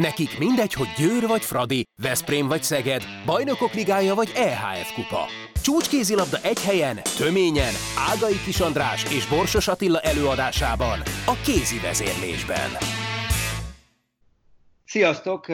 [0.00, 5.24] Nekik mindegy, hogy Győr vagy Fradi, Veszprém vagy Szeged, Bajnokok Ligája vagy EHF Kupa.
[5.62, 7.72] Csúcskézilabda egy helyen, töményen,
[8.12, 12.70] Ágai Kis András és Borsos Attila előadásában, a kézi vezérlésben.
[14.84, 15.48] Sziasztok,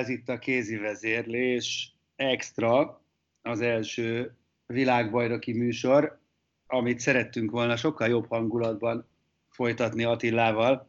[0.00, 3.02] ez itt a kézi vezérlés extra,
[3.42, 4.36] az első
[4.66, 6.20] világbajnoki műsor,
[6.66, 9.08] amit szerettünk volna sokkal jobb hangulatban
[9.48, 10.86] folytatni Attilával,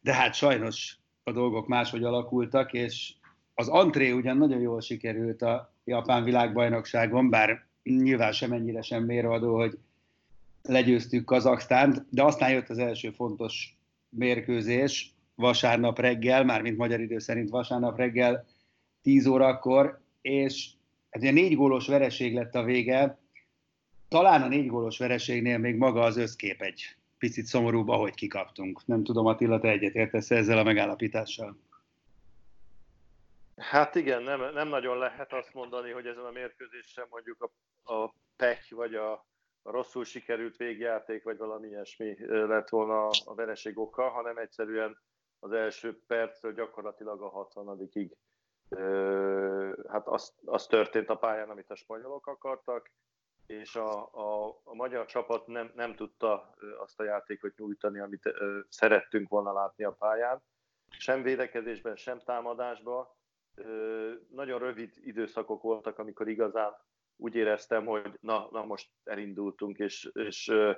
[0.00, 3.12] de hát sajnos a dolgok máshogy alakultak, és
[3.54, 9.78] az antré ugyan nagyon jól sikerült a japán világbajnokságon, bár nyilván semennyire sem mérvadó, hogy
[10.62, 17.50] legyőztük Kazaksztánt, de aztán jött az első fontos mérkőzés vasárnap reggel, mármint magyar idő szerint
[17.50, 18.46] vasárnap reggel
[19.02, 20.68] 10 órakor, és
[21.10, 23.18] ez egy négy gólos vereség lett a vége.
[24.08, 28.86] Talán a négy gólos vereségnél még maga az összkép egy picit szomorúbb, ahogy kikaptunk.
[28.86, 31.56] Nem tudom, Attila, te egyetértesz ezzel a megállapítással?
[33.56, 37.42] Hát igen, nem, nem nagyon lehet azt mondani, hogy ezen a mérkőzésen mondjuk
[37.82, 39.12] a, a pech, vagy a,
[39.62, 44.98] a rosszul sikerült végjáték, vagy valami ilyesmi lett volna a vereség oka, hanem egyszerűen
[45.38, 48.16] az első perctől gyakorlatilag a 60 ig
[49.88, 52.90] hát az, az történt a pályán, amit a spanyolok akartak,
[53.50, 58.60] és a, a, a magyar csapat nem, nem tudta azt a játékot nyújtani, amit ö,
[58.68, 60.42] szerettünk volna látni a pályán.
[60.98, 63.06] Sem védekezésben, sem támadásban.
[63.54, 66.72] Ö, nagyon rövid időszakok voltak, amikor igazán
[67.16, 70.72] úgy éreztem, hogy na, na most elindultunk, és, és ö,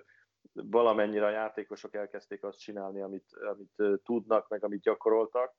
[0.53, 5.55] valamennyire a játékosok elkezdték azt csinálni, amit, amit tudnak, meg amit gyakoroltak.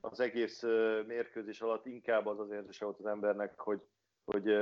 [0.00, 0.62] Az egész
[1.06, 3.82] mérkőzés alatt inkább az az érzése volt az embernek, hogy,
[4.24, 4.52] hogy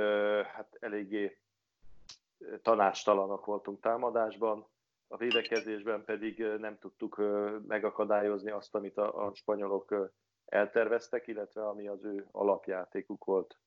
[0.45, 1.37] hát eléggé
[2.61, 4.65] tanástalanok voltunk támadásban,
[5.07, 7.21] a védekezésben pedig nem tudtuk
[7.67, 10.11] megakadályozni azt, amit a, a spanyolok
[10.45, 13.57] elterveztek, illetve ami az ő alapjátékuk volt.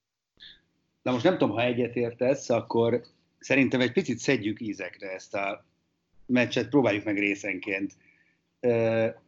[1.02, 3.00] Na most nem tudom, ha egyetértesz, akkor
[3.38, 5.64] szerintem egy picit szedjük ízekre ezt a
[6.26, 7.96] meccset, próbáljuk meg részenként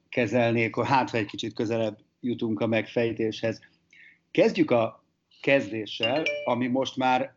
[0.09, 3.61] kezelni, akkor hát, egy kicsit közelebb jutunk a megfejtéshez.
[4.31, 5.05] Kezdjük a
[5.43, 7.35] kezdéssel, ami most már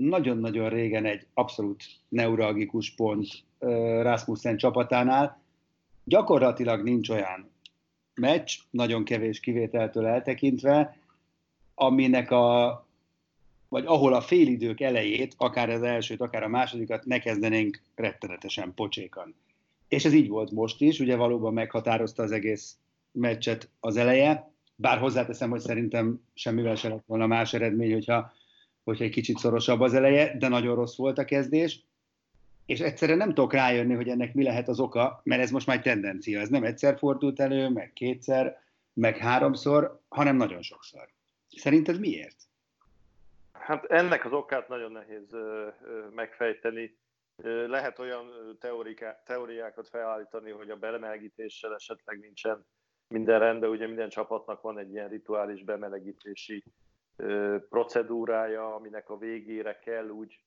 [0.00, 3.26] nagyon-nagyon régen egy abszolút neuralgikus pont
[4.02, 5.40] Rasmussen csapatánál.
[6.04, 7.50] Gyakorlatilag nincs olyan
[8.14, 10.96] meccs, nagyon kevés kivételtől eltekintve,
[11.74, 12.86] aminek a,
[13.68, 19.34] vagy ahol a félidők elejét, akár az elsőt, akár a másodikat ne kezdenénk rettenetesen pocsékan.
[19.88, 22.76] És ez így volt most is, ugye valóban meghatározta az egész
[23.12, 28.32] meccset az eleje, bár hozzáteszem, hogy szerintem semmivel se lett volna más eredmény, hogyha
[28.84, 31.84] hogyha egy kicsit szorosabb az eleje, de nagyon rossz volt a kezdés,
[32.66, 35.76] és egyszerűen nem tudok rájönni, hogy ennek mi lehet az oka, mert ez most már
[35.76, 36.40] egy tendencia.
[36.40, 41.08] Ez nem egyszer fordult elő, meg kétszer, meg háromszor, hanem nagyon sokszor.
[41.56, 42.36] Szerinted miért?
[43.52, 45.36] Hát ennek az okát nagyon nehéz
[46.14, 46.98] megfejteni.
[47.66, 48.26] Lehet olyan
[49.24, 52.66] teóriákat felállítani, hogy a belemelegítéssel esetleg nincsen
[53.08, 56.64] minden rendben, ugye minden csapatnak van egy ilyen rituális bemelegítési
[57.68, 60.44] procedúrája, aminek a végére kell úgy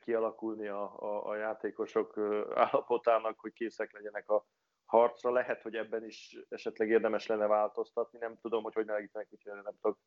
[0.00, 2.18] kialakulni a, a, a játékosok
[2.54, 4.46] állapotának, hogy készek legyenek a
[4.84, 5.30] harcra.
[5.30, 9.74] Lehet, hogy ebben is esetleg érdemes lenne változtatni, nem tudom, hogy hogy melegítenek, úgyhogy nem
[9.80, 9.98] tudok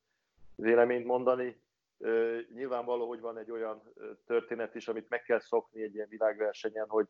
[0.55, 1.61] véleményt mondani.
[2.53, 3.93] Nyilvánvaló, hogy van egy olyan
[4.25, 7.07] történet is, amit meg kell szokni egy ilyen világversenyen, hogy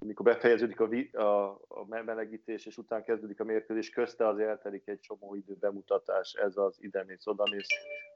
[0.00, 5.00] amikor befejeződik a, a, a melegítés, és után kezdődik a mérkőzés, közte az eltelik egy
[5.00, 7.66] csomó idő bemutatás, ez az idemész, odamész.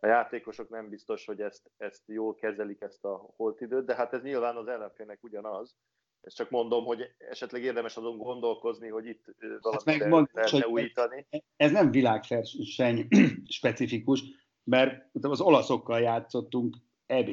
[0.00, 4.12] A játékosok nem biztos, hogy ezt, ezt jól kezelik, ezt a holt időt, de hát
[4.12, 5.77] ez nyilván az ellenfélnek ugyanaz.
[6.21, 9.25] Ezt csak mondom, hogy esetleg érdemes azon gondolkozni, hogy itt
[9.61, 11.27] valamit hát mond, lehetne újítani.
[11.56, 13.09] Ez nem világverseny
[13.59, 14.23] specifikus,
[14.65, 17.28] mert az olaszokkal játszottunk eb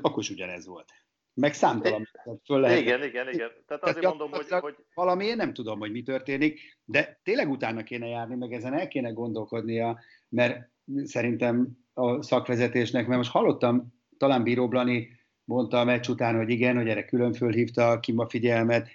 [0.00, 0.92] akkor is ugyanez volt
[1.36, 2.08] meg számtalan
[2.44, 2.80] föl lehet.
[2.80, 3.50] Igen, igen, igen.
[3.66, 4.76] Tehát azért Tehát mondom, hogy, hogy...
[4.94, 9.10] Valamiért nem tudom, hogy mi történik, de tényleg utána kéne járni, meg ezen el kéne
[9.10, 10.70] gondolkodnia, mert
[11.04, 15.08] szerintem a szakvezetésnek, mert most hallottam, talán Bíró Blani
[15.44, 18.88] mondta a meccs után, hogy igen, hogy erre külön fölhívta ki a figyelmet.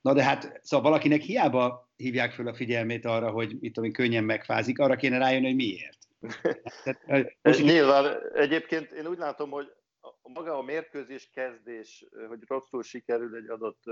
[0.00, 4.24] Na de hát, szóval valakinek hiába hívják föl a figyelmét arra, hogy mit tudom, könnyen
[4.24, 5.98] megfázik, arra kéne rájönni, hogy miért.
[6.84, 9.66] Tehát, most Nyilván, egyébként én úgy látom, hogy
[10.34, 13.82] maga a mérkőzés kezdés, hogy rosszul sikerül egy adott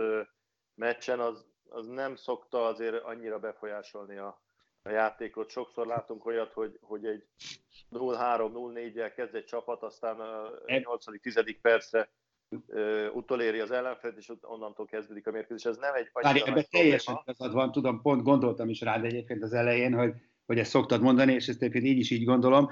[0.74, 4.42] meccsen, az, az nem szokta azért annyira befolyásolni a,
[4.82, 5.50] a játékot.
[5.50, 7.24] Sokszor látunk olyat, hogy, hogy egy
[7.90, 11.56] 0-3-0-4-jel kezd egy csapat, aztán a 8.-10.
[11.60, 12.12] percre
[13.12, 15.64] utoléri az ellenfelet, és onnantól kezdődik a mérkőzés.
[15.64, 19.52] Ez nem egy Várj, ebben teljesen igazad van, tudom, pont gondoltam is rád egyébként az
[19.52, 20.14] elején, hogy
[20.46, 22.68] hogy ezt szoktad mondani, és ezt egyébként így is így gondolom,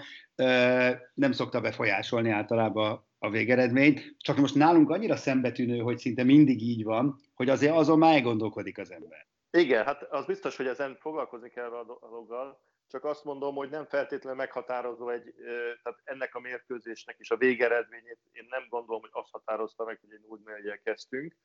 [1.15, 6.85] nem szokta befolyásolni általában a végeredményt, csak most nálunk annyira szembetűnő, hogy szinte mindig így
[6.85, 9.27] van, hogy azért azon már gondolkodik az ember.
[9.51, 13.87] Igen, hát az biztos, hogy ezen foglalkozni kell a dologgal, csak azt mondom, hogy nem
[13.87, 15.35] feltétlenül meghatározó egy,
[15.83, 20.13] tehát ennek a mérkőzésnek is a végeredményét, én nem gondolom, hogy azt határozta meg, hogy
[20.13, 21.37] egy 0 kezdtünk.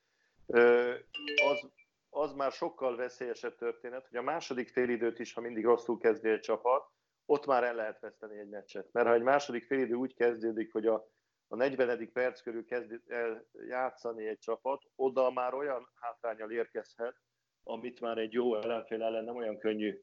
[1.50, 1.70] Az,
[2.10, 6.40] az már sokkal veszélyesebb történet, hogy a második félidőt is, ha mindig rosszul kezdi egy
[6.40, 6.90] csapat,
[7.26, 8.88] ott már el lehet veszteni egy meccset.
[8.92, 11.16] Mert ha egy második félidő úgy kezdődik, hogy a,
[11.48, 12.12] a 40.
[12.14, 17.16] perc körül kezd el játszani egy csapat, oda már olyan hátrányal érkezhet,
[17.64, 20.02] amit már egy jó ellenfél ellen nem olyan könnyű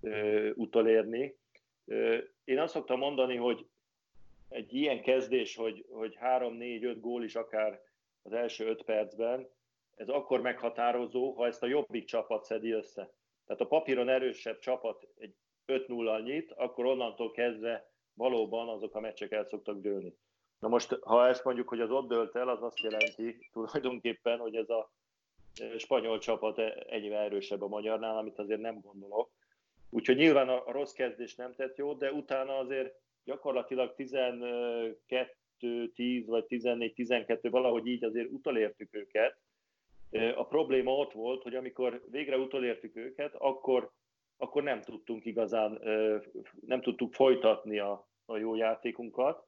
[0.00, 1.38] ö, utolérni.
[1.84, 3.66] Ö, én azt szoktam mondani, hogy
[4.48, 7.80] egy ilyen kezdés, hogy, hogy 3-4-5 gól is akár
[8.22, 9.48] az első 5 percben,
[9.94, 13.12] ez akkor meghatározó, ha ezt a jobbik csapat szedi össze.
[13.46, 15.34] Tehát a papíron erősebb csapat egy
[15.66, 20.16] 5-0-al nyit, akkor onnantól kezdve valóban azok a meccsek el szoktak dőlni.
[20.64, 24.54] Na most, ha ezt mondjuk, hogy az ott dőlt el, az azt jelenti tulajdonképpen, hogy
[24.54, 24.90] ez a
[25.76, 26.58] spanyol csapat
[26.88, 29.30] ennyivel erősebb a magyarnál, amit azért nem gondolok.
[29.90, 32.94] Úgyhogy nyilván a rossz kezdés nem tett jó, de utána azért
[33.24, 34.94] gyakorlatilag 12-10
[36.26, 39.38] vagy 14-12, valahogy így azért utolértük őket,
[40.34, 43.90] a probléma ott volt, hogy amikor végre utolértük őket, akkor,
[44.36, 45.80] akkor nem tudtunk igazán,
[46.66, 49.46] nem tudtuk folytatni a, a jó játékunkat.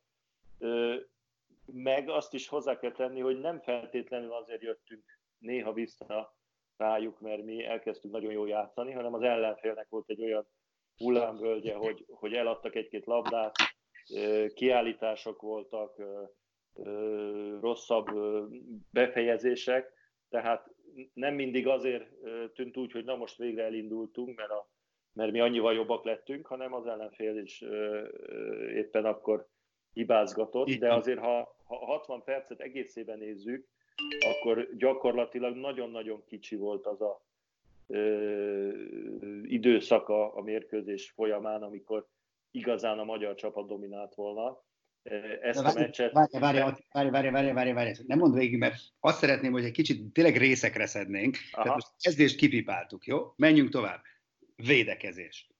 [1.66, 5.04] Meg azt is hozzá kell tenni, hogy nem feltétlenül azért jöttünk
[5.38, 6.36] néha vissza
[6.76, 10.48] rájuk, mert mi elkezdtünk nagyon jól játszani, hanem az ellenfélnek volt egy olyan
[10.96, 13.54] hullámvölgye, hogy, hogy eladtak egy-két labdát,
[14.54, 16.02] kiállítások voltak,
[17.60, 18.06] rosszabb
[18.90, 19.92] befejezések,
[20.28, 20.74] tehát
[21.12, 22.08] nem mindig azért
[22.54, 24.68] tűnt úgy, hogy na most végre elindultunk, mert, a,
[25.12, 27.60] mert mi annyival jobbak lettünk, hanem az ellenfél is
[28.74, 29.48] éppen akkor
[29.96, 33.66] hibázgatott, de azért ha, ha 60 percet egészében nézzük,
[34.20, 37.24] akkor gyakorlatilag nagyon-nagyon kicsi volt az a
[37.86, 38.70] ö,
[39.42, 42.06] időszaka a mérkőzés folyamán, amikor
[42.50, 44.64] igazán a magyar csapat dominált volna
[45.42, 46.12] ezt a meccset.
[46.12, 49.72] Várj, várj, várj, várj, várj, várj, várj, nem mondd végig, mert azt szeretném, hogy egy
[49.72, 51.36] kicsit tényleg részekre szednénk.
[51.52, 51.62] Aha.
[51.62, 53.32] Tehát most kezdést kipipáltuk, jó?
[53.36, 54.02] Menjünk tovább.
[54.56, 55.50] Védekezés.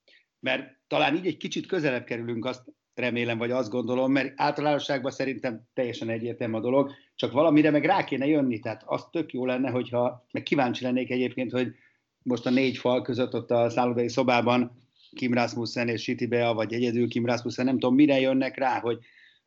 [0.41, 2.65] Mert talán így egy kicsit közelebb kerülünk, azt
[2.97, 8.05] remélem, vagy azt gondolom, mert általánosságban szerintem teljesen egyértelmű a dolog, csak valamire meg rá
[8.05, 11.75] kéne jönni, tehát az tök jó lenne, hogyha, meg kíváncsi lennék egyébként, hogy
[12.23, 16.73] most a négy fal között ott a szállodai szobában Kim Rasmussen és Siti Bea, vagy
[16.73, 18.99] egyedül Kim Rasmussen, nem tudom, mire jönnek rá, hogy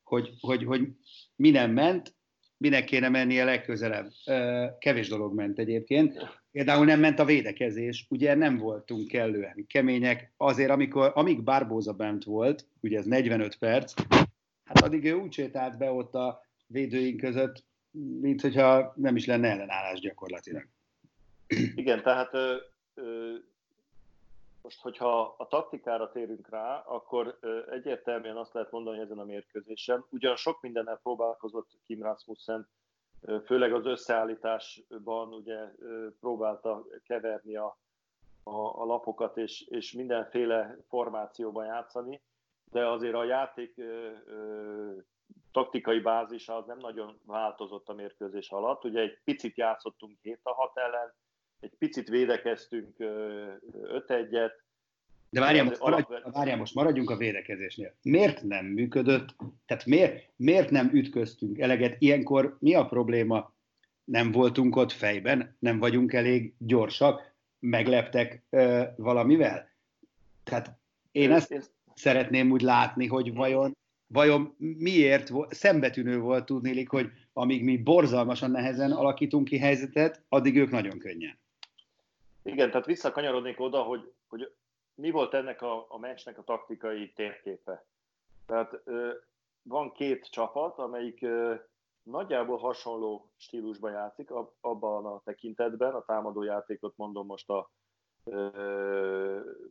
[0.10, 0.88] hogy, hogy, hogy
[1.36, 2.16] mi nem ment,
[2.58, 4.12] minek kéne mennie legközelebb.
[4.80, 6.39] Kevés dolog ment egyébként.
[6.52, 10.34] Például nem ment a védekezés, ugye nem voltunk kellően kemények.
[10.38, 13.94] Azért, amikor, amíg Barbóza bent volt, ugye ez 45 perc,
[14.64, 17.64] hát addig ő úgy sétált be ott a védőink között,
[18.22, 20.68] mint hogyha nem is lenne ellenállás gyakorlatilag.
[21.76, 22.56] Igen, tehát ö,
[22.94, 23.36] ö,
[24.62, 27.40] most, hogyha a taktikára térünk rá, akkor
[27.72, 32.70] egyértelműen azt lehet mondani, ezen a mérkőzésen, ugyan sok mindennel próbálkozott Kim Rasmussen,
[33.46, 35.72] főleg az összeállításban ugye
[36.20, 37.80] próbálta keverni a,
[38.44, 42.22] a, a lapokat és, és mindenféle formációban játszani,
[42.72, 44.98] de azért a játék ö, ö,
[45.52, 48.84] taktikai bázisa az nem nagyon változott a mérkőzés alatt.
[48.84, 51.14] Ugye egy picit játszottunk 7 a 6 ellen,
[51.60, 54.52] egy picit védekeztünk 5-1-et.
[55.30, 57.96] De várjál most, maradj, várjál, most maradjunk a védekezésnél.
[58.02, 59.36] Miért nem működött?
[59.66, 61.96] Tehát miért, miért nem ütköztünk eleget?
[62.00, 63.54] Ilyenkor mi a probléma?
[64.04, 65.56] Nem voltunk ott fejben?
[65.60, 67.34] Nem vagyunk elég gyorsak?
[67.60, 69.70] Megleptek ö, valamivel?
[70.44, 70.80] Tehát
[71.12, 71.62] én ezt én...
[71.94, 78.92] szeretném úgy látni, hogy vajon, vajon miért szembetűnő volt tudni, hogy amíg mi borzalmasan nehezen
[78.92, 81.40] alakítunk ki helyzetet, addig ők nagyon könnyen.
[82.44, 84.52] Igen, tehát visszakanyarodnék oda, hogy, hogy
[85.00, 87.86] mi volt ennek a, a meccsnek a taktikai térképe.
[88.46, 88.84] Tehát
[89.62, 91.26] van két csapat, amelyik
[92.04, 97.72] nagyjából hasonló stílusban játszik, abban a tekintetben, a támadójátékot mondom most a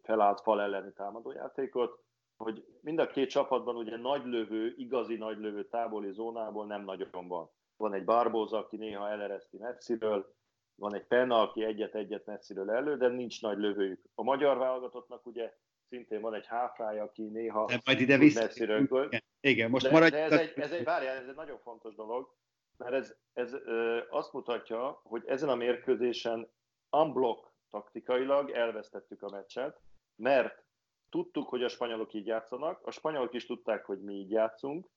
[0.03, 2.03] felállt fal elleni támadójátékot,
[2.37, 7.29] hogy mind a két csapatban ugye nagy lövő, igazi nagy lövő távoli zónából nem nagyon
[7.29, 7.51] van.
[7.77, 10.35] Van egy Barbóza, aki néha elereszti messziről,
[10.79, 14.01] van egy Penna, aki egyet-egyet messziről elő, de nincs nagy lövőjük.
[14.15, 15.55] A magyar válogatottnak ugye
[15.89, 18.41] szintén van egy háfrája, aki néha de majd ide vissza.
[18.41, 20.11] messziről igen, igen, most de, maradj...
[20.11, 22.35] de ez, egy, ez, egy, várjál, ez egy nagyon fontos dolog,
[22.77, 26.49] mert ez, ez ö, azt mutatja, hogy ezen a mérkőzésen
[26.91, 29.81] unblock taktikailag elvesztettük a meccset,
[30.17, 30.65] mert
[31.11, 34.89] tudtuk, hogy a spanyolok így játszanak, a spanyolok is tudták, hogy mi így játszunk,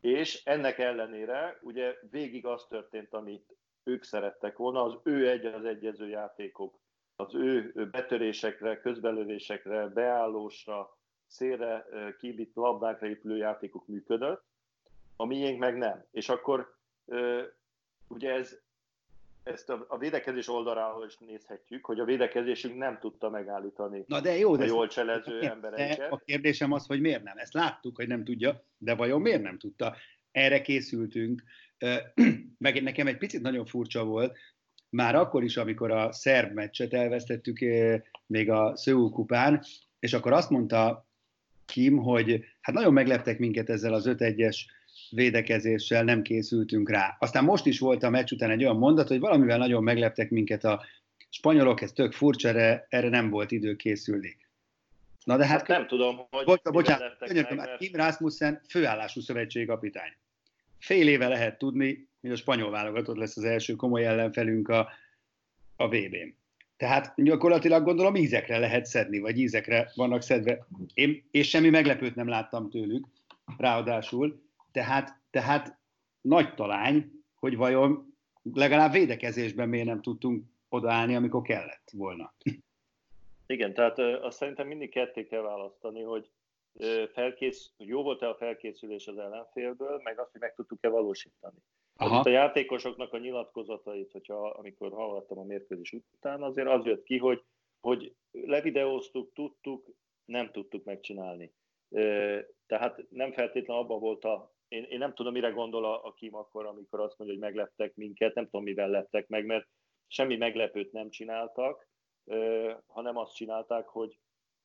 [0.00, 5.64] és ennek ellenére ugye végig az történt, amit ők szerettek volna, az ő egy az
[5.64, 6.78] egyező játékok,
[7.16, 11.86] az ő betörésekre, közbelövésekre, beállósra, szélre
[12.18, 14.44] kibit labdákra épülő játékok működött,
[15.16, 16.04] a miénk meg nem.
[16.10, 16.76] És akkor
[18.08, 18.58] ugye ez,
[19.42, 24.36] ezt a, a védekezés oldaláról is nézhetjük, hogy a védekezésünk nem tudta megállítani Na de
[24.36, 26.12] jó, de a jól cselező de embereinket.
[26.12, 27.38] A kérdésem az, hogy miért nem.
[27.38, 29.96] Ezt láttuk, hogy nem tudja, de vajon miért nem tudta?
[30.30, 31.42] Erre készültünk.
[32.58, 34.36] Meg nekem egy picit nagyon furcsa volt,
[34.88, 37.58] már akkor is, amikor a szerb meccset elvesztettük
[38.26, 39.64] még a Szöul kupán,
[39.98, 41.06] és akkor azt mondta
[41.66, 44.56] Kim, hogy hát nagyon megleptek minket ezzel az 5-1-es
[45.10, 47.16] védekezéssel, nem készültünk rá.
[47.18, 50.64] Aztán most is volt a meccs után egy olyan mondat, hogy valamivel nagyon megleptek minket
[50.64, 50.84] a
[51.28, 54.36] spanyolok, ez tök furcsa, erre, erre nem volt idő készülni.
[55.24, 57.78] Na de hát, hát nem tudom, hogy bocs, bocsánat, könyörgöm, mert...
[57.78, 60.12] Kim Rasmussen főállású szövetségi kapitány.
[60.84, 64.88] Fél éve lehet tudni, hogy a spanyol válogatott lesz az első komoly ellenfelünk a,
[65.76, 66.36] a VB-n.
[66.76, 70.66] Tehát gyakorlatilag gondolom ízekre lehet szedni, vagy ízekre vannak szedve.
[70.94, 73.06] Én, és semmi meglepőt nem láttam tőlük,
[73.56, 74.42] ráadásul.
[74.72, 75.78] Tehát, tehát
[76.20, 78.16] nagy talány, hogy vajon
[78.52, 82.34] legalább védekezésben miért nem tudtunk odaállni, amikor kellett volna.
[83.46, 86.30] Igen, tehát azt szerintem mindig ketté kell választani, hogy
[87.12, 91.58] felkész, hogy jó volt-e a felkészülés az ellenfélből, meg azt, hogy meg tudtuk-e valósítani.
[91.96, 92.20] Aha.
[92.20, 97.44] a játékosoknak a nyilatkozatait, hogyha amikor hallgattam a mérkőzés után, azért az jött ki, hogy,
[97.80, 99.86] hogy levideóztuk, tudtuk,
[100.24, 101.52] nem tudtuk megcsinálni.
[102.66, 104.52] Tehát nem feltétlenül abban volt a...
[104.68, 107.94] Én, én nem tudom, mire gondol a, a Kim akkor, amikor azt mondja, hogy megleptek
[107.94, 109.68] minket, nem tudom, mivel lettek meg, mert
[110.06, 111.88] semmi meglepőt nem csináltak,
[112.86, 114.18] hanem azt csinálták, hogy,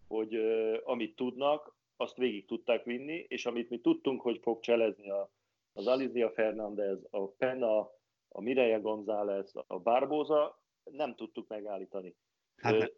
[0.08, 0.36] hogy
[0.84, 5.32] amit tudnak, azt végig tudták vinni, és amit mi tudtunk, hogy fog cselezni a,
[5.74, 7.80] az Alizia Fernández, a Penna,
[8.28, 12.16] a Mireia González, a Barbosa, nem tudtuk megállítani.
[12.56, 12.94] Hát.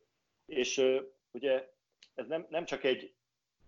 [0.46, 0.82] És
[1.32, 1.70] ugye
[2.14, 3.14] ez nem, nem csak egy,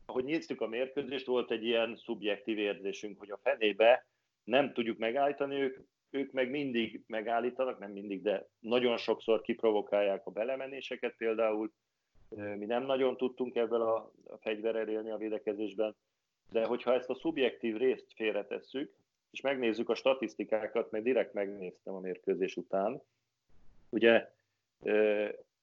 [0.05, 4.07] ahogy néztük a mérkőzést, volt egy ilyen szubjektív érzésünk, hogy a fenébe
[4.43, 10.31] nem tudjuk megállítani, ők, ők meg mindig megállítanak, nem mindig, de nagyon sokszor kiprovokálják a
[10.31, 11.73] belemenéseket például.
[12.35, 15.95] Mi nem nagyon tudtunk ebből a, a fegyverrel élni a védekezésben,
[16.51, 18.93] de hogyha ezt a szubjektív részt félretesszük,
[19.31, 23.01] és megnézzük a statisztikákat, mert direkt megnéztem a mérkőzés után.
[23.89, 24.31] Ugye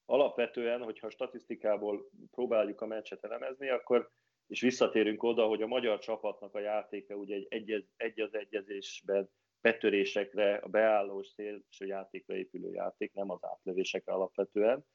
[0.05, 4.11] alapvetően, hogyha a statisztikából próbáljuk a meccset elemezni, akkor
[4.47, 9.29] és visszatérünk oda, hogy a magyar csapatnak a játéka ugye egy, egyez, egy az egyezésben
[9.61, 14.85] betörésekre, a beállós szélső játékra épülő játék, nem az átlövésekre alapvetően.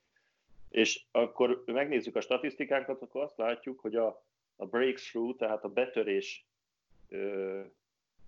[0.69, 4.25] És akkor megnézzük a statisztikánkat, akkor azt látjuk, hogy a,
[4.57, 6.47] a breakthrough, tehát a betörés
[7.09, 7.61] ö,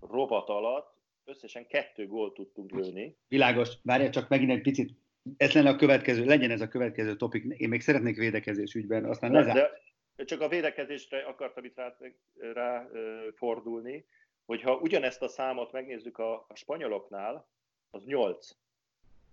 [0.01, 3.17] rovat alatt összesen kettő gólt tudtunk lőni.
[3.29, 4.91] Világos, várjál csak megint egy picit,
[5.37, 9.33] ez lenne a következő, legyen ez a következő topik, én még szeretnék védekezés ügyben, aztán
[9.33, 9.71] lezár.
[10.17, 11.97] De csak a védekezésre akartam itt rá,
[12.53, 12.89] rá
[13.35, 14.07] fordulni,
[14.45, 17.49] hogyha ugyanezt a számot megnézzük a, a spanyoloknál,
[17.91, 18.49] az 8.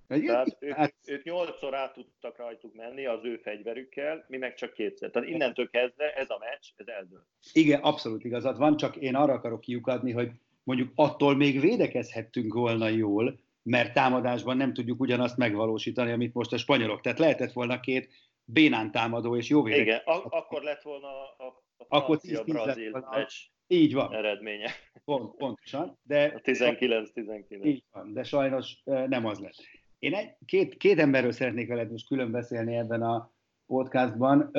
[0.07, 0.93] Tehát ők, hát...
[1.05, 5.09] ők nyolcszor át tudtak rajtuk menni az ő fegyverükkel, mi meg csak kétszer.
[5.09, 7.27] Tehát innentől kezdve ez a meccs, ez eldől.
[7.53, 10.31] Igen, abszolút igazad van, csak én arra akarok kiukadni, hogy
[10.63, 16.57] mondjuk attól még védekezhettünk volna jól, mert támadásban nem tudjuk ugyanazt megvalósítani, amit most a
[16.57, 17.01] spanyolok.
[17.01, 18.09] Tehát lehetett volna két
[18.43, 19.93] bénán támadó és jó védekezés.
[19.93, 21.07] Igen, ak- akkor lett volna
[21.37, 23.33] a, a francia-brazil meccs
[23.67, 24.13] így van.
[24.13, 24.71] eredménye.
[25.05, 25.99] Pont, pontosan.
[26.03, 27.65] De, 19-19.
[27.65, 29.55] Így van, de sajnos nem az lett.
[29.99, 33.33] Én egy, két, két emberről szeretnék veled most külön beszélni ebben a
[33.65, 34.51] podcastban.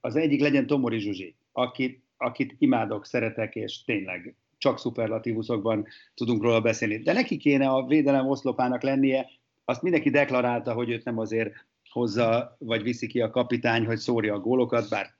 [0.00, 6.60] Az egyik legyen Tomori Zsuzsi, akit, akit imádok, szeretek, és tényleg csak szuperlatívuszokban tudunk róla
[6.60, 6.98] beszélni.
[6.98, 9.30] De neki kéne a védelem oszlopának lennie,
[9.64, 11.52] azt mindenki deklarálta, hogy őt nem azért
[11.90, 15.14] hozza, vagy viszi ki a kapitány, hogy szórja a gólokat, bár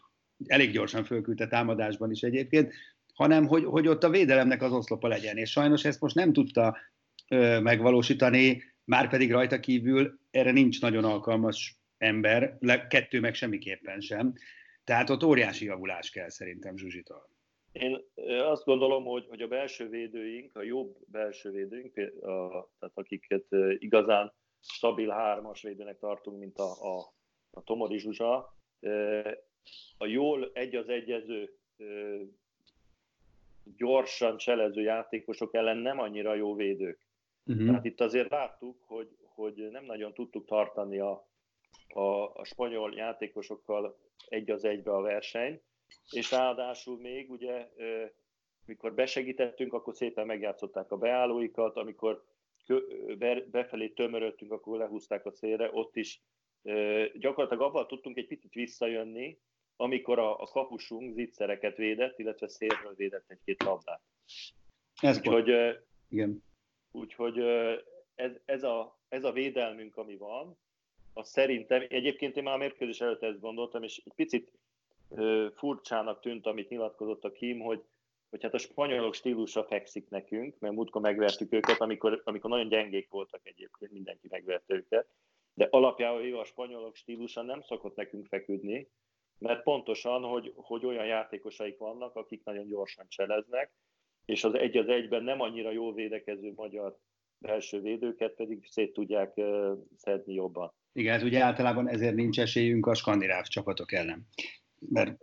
[0.46, 2.72] elég gyorsan fölküldte támadásban is egyébként,
[3.14, 5.36] hanem hogy, hogy ott a védelemnek az oszlopa legyen.
[5.36, 6.76] És sajnos ezt most nem tudta
[7.28, 14.34] ö, megvalósítani, már pedig rajta kívül erre nincs nagyon alkalmas ember, kettő meg semmiképpen sem.
[14.84, 17.28] Tehát ott óriási javulás kell szerintem Zsuzsitól.
[17.72, 18.04] Én
[18.42, 23.46] azt gondolom, hogy, hogy a belső védőink, a jobb belső védőink, a, tehát akiket
[23.78, 27.14] igazán stabil hármas védőnek tartunk, mint a, a,
[27.50, 28.56] a Tomori Zsuzsa,
[29.98, 31.56] a jól egy az egyező
[33.76, 37.05] gyorsan cselező játékosok ellen nem annyira jó védők.
[37.46, 37.66] Uh-huh.
[37.66, 41.28] Tehát itt azért láttuk, hogy, hogy nem nagyon tudtuk tartani a,
[41.88, 43.98] a, a spanyol játékosokkal
[44.28, 45.62] egy az egybe a verseny,
[46.10, 47.68] és ráadásul még ugye,
[48.64, 52.24] mikor besegítettünk, akkor szépen megjátszották a beállóikat, amikor
[53.50, 56.22] befelé tömörödtünk, akkor lehúzták a célre, ott is
[57.14, 59.38] gyakorlatilag abban tudtunk egy picit visszajönni,
[59.76, 64.02] amikor a, a kapusunk zicsereket védett, illetve szélről védett egy-két labdát.
[65.00, 65.48] Ez úgyhogy,
[66.08, 66.44] igen.
[66.96, 67.38] Úgyhogy
[68.14, 70.58] ez, ez, a, ez a védelmünk, ami van,
[71.12, 74.52] az szerintem, egyébként én már a mérkőzés előtt ezt gondoltam, és egy picit
[75.54, 77.84] furcsának tűnt, amit nyilatkozott a Kim, hogy,
[78.30, 83.10] hogy hát a spanyolok stílusa fekszik nekünk, mert múltkor megvertük őket, amikor, amikor nagyon gyengék
[83.10, 85.06] voltak egyébként, mindenki megverte őket,
[85.54, 88.88] de alapjában a spanyolok stílusa nem szokott nekünk feküdni,
[89.38, 93.72] mert pontosan, hogy, hogy olyan játékosaik vannak, akik nagyon gyorsan cseleznek,
[94.26, 96.96] és az egy az egyben nem annyira jól védekező magyar
[97.38, 99.40] belső védőket pedig szét tudják
[99.96, 100.72] szedni jobban.
[100.92, 104.26] Igen, ez ugye általában ezért nincs esélyünk a skandináv csapatok ellen.
[104.78, 105.18] Mert...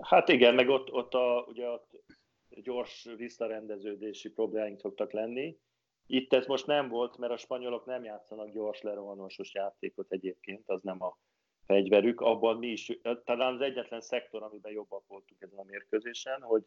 [0.00, 2.02] Hát igen, meg ott, ott, a, ugye ott
[2.48, 5.58] gyors visszarendeződési problémáink szoktak lenni.
[6.06, 10.82] Itt ez most nem volt, mert a spanyolok nem játszanak gyors lerohanosos játékot egyébként, az
[10.82, 11.18] nem a
[11.66, 12.20] fegyverük.
[12.20, 16.64] Abban mi is, talán az egyetlen szektor, amiben jobbak voltunk ezen a mérkőzésen, hogy,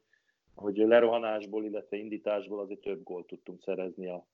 [0.57, 4.27] hogy lerohanásból, illetve indításból azért több gólt tudtunk szerezni a,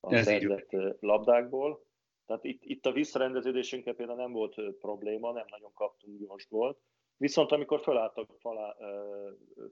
[0.00, 1.84] a szerzett labdákból.
[2.26, 6.78] Tehát itt, itt a visszarendeződésünkre például nem volt probléma, nem nagyon kaptunk gyors gólt.
[7.16, 8.76] Viszont amikor fölálltak falá,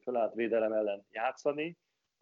[0.02, 1.76] fölállt védelem ellen játszani,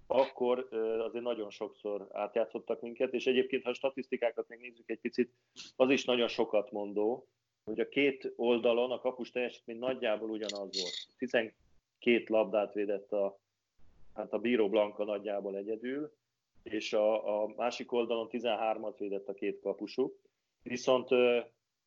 [0.06, 5.32] akkor azért nagyon sokszor átjátszottak minket, és egyébként, ha a statisztikákat megnézzük egy picit,
[5.76, 7.28] az is nagyon sokat mondó,
[7.64, 11.16] hogy a két oldalon a kapus teljesítmény nagyjából ugyanaz volt.
[11.18, 11.54] 12
[12.26, 13.38] labdát védett a,
[14.14, 16.12] hát a Bíró Blanka nagyjából egyedül,
[16.62, 20.18] és a, a másik oldalon 13-at védett a két kapusuk.
[20.62, 21.10] Viszont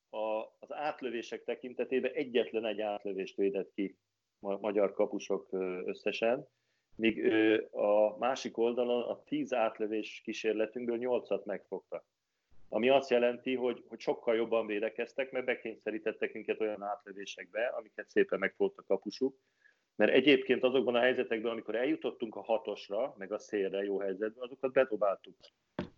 [0.10, 3.98] a, az átlövések tekintetében egyetlen egy átlövést védett ki
[4.40, 5.48] magyar kapusok
[5.86, 6.48] összesen,
[6.96, 7.26] míg
[7.72, 12.06] a másik oldalon a 10 átlövés kísérletünkből 8-at megfogtak.
[12.70, 18.40] Ami azt jelenti, hogy, hogy sokkal jobban védekeztek, mert bekényszerítettek minket olyan átlevésekbe, amiket szépen
[18.40, 19.38] megfogta a kapusuk.
[19.96, 24.72] Mert egyébként azokban a helyzetekben, amikor eljutottunk a hatosra, meg a szélre jó helyzetben, azokat
[24.72, 25.36] bedobáltuk.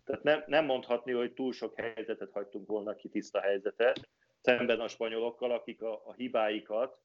[0.04, 4.08] Tehát nem, nem mondhatni, hogy túl sok helyzetet hagytunk volna ki, tiszta helyzetet,
[4.40, 6.98] szemben a spanyolokkal, akik a, a hibáikat,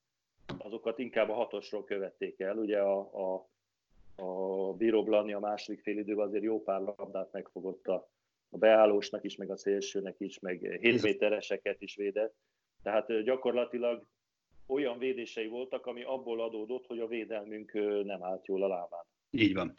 [0.57, 2.57] azokat inkább a hatosról követték el.
[2.57, 3.49] Ugye a, a,
[4.23, 8.09] a Bíró Blani a második fél időben azért jó pár labdát megfogott a,
[8.49, 12.35] a beállósnak is, meg a szélsőnek is, meg 7 métereseket is védett.
[12.83, 14.05] Tehát gyakorlatilag
[14.71, 17.71] olyan védései voltak, ami abból adódott, hogy a védelmünk
[18.03, 19.05] nem állt jól a lábán.
[19.29, 19.73] Így van.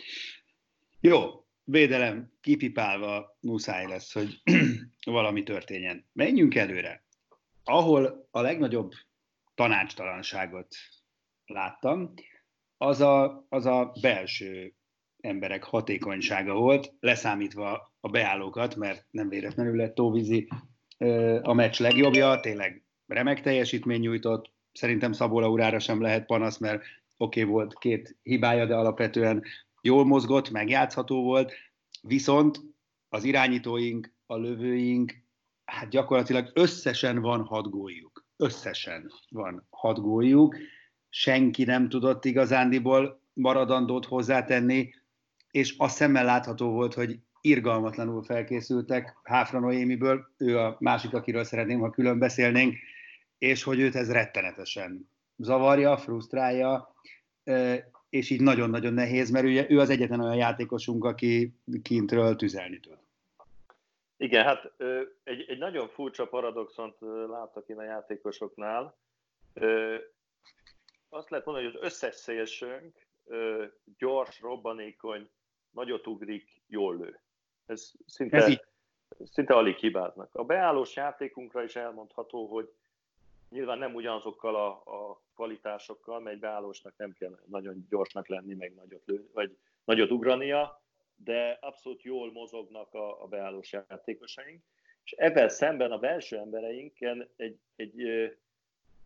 [1.01, 4.43] Jó, védelem kipipálva muszáj lesz, hogy
[5.05, 6.07] valami történjen.
[6.13, 7.05] Menjünk előre.
[7.65, 8.93] Ahol a legnagyobb
[9.55, 10.75] tanácstalanságot
[11.47, 12.15] láttam,
[12.77, 14.75] az a, az a belső
[15.21, 20.49] emberek hatékonysága volt, leszámítva a beállókat, mert nem véletlenül lett Tóvizi
[21.43, 26.83] a meccs legjobbja, tényleg remek teljesítmény nyújtott, szerintem Szabó Laurára sem lehet panasz, mert
[27.17, 29.43] oké okay, volt két hibája, de alapvetően
[29.83, 31.53] jól mozgott, megjátszható volt,
[32.03, 32.61] viszont
[33.09, 35.15] az irányítóink, a lövőink,
[35.65, 38.25] hát gyakorlatilag összesen van hat góljuk.
[38.37, 40.57] Összesen van hat góljuk.
[41.09, 44.95] Senki nem tudott igazándiból maradandót hozzátenni,
[45.51, 51.81] és a szemmel látható volt, hogy irgalmatlanul felkészültek Háfra Noémiből, ő a másik, akiről szeretném,
[51.81, 52.77] ha külön beszélnénk,
[53.43, 56.95] és hogy őt ez rettenetesen zavarja, frusztrálja,
[58.09, 62.99] és így nagyon-nagyon nehéz, mert ugye ő az egyetlen olyan játékosunk, aki kintről tüzelni tud.
[64.17, 64.73] Igen, hát
[65.25, 66.97] egy, egy nagyon furcsa paradoxont
[67.29, 68.99] láttak én a játékosoknál.
[71.09, 73.07] Azt lehet mondani, hogy az összes szélsőnk
[73.99, 75.31] gyors, robbanékony,
[75.71, 77.21] nagyot ugrik, jól lő.
[77.67, 78.59] Ez szinte, Ez
[79.25, 80.35] szinte alig hibáznak.
[80.35, 82.73] A beállós játékunkra is elmondható, hogy
[83.53, 88.75] nyilván nem ugyanazokkal a, a kvalitásokkal, mert egy beállósnak nem kell nagyon gyorsnak lenni, meg
[88.75, 90.83] nagyot, lő, vagy nagyot ugrania,
[91.17, 94.63] de abszolút jól mozognak a, a beállós játékosaink,
[95.05, 98.03] és ebben szemben a belső embereinken egy, egy,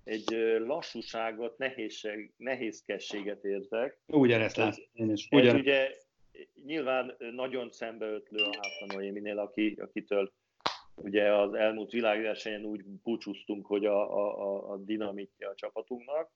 [0.04, 3.98] egy lassúságot, nehézség, nehézkességet érzek.
[4.06, 5.28] Ugyanezt látom én is.
[5.30, 5.56] Ugyan...
[5.56, 5.90] Ugye
[6.64, 10.32] nyilván nagyon szembeötlő a Háfra aki, akitől
[10.96, 16.30] ugye az elmúlt világversenyen úgy búcsúztunk, hogy a, a, a dinamitja a csapatunknak.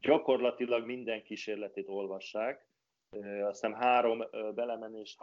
[0.00, 2.66] Gyakorlatilag minden kísérletét olvassák,
[3.20, 5.18] azt hiszem három belemenést